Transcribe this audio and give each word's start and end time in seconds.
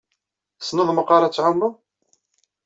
Tessneḍ 0.59 0.89
meqqar 0.93 1.21
ad 1.23 1.33
tɛummeḍ? 1.33 1.73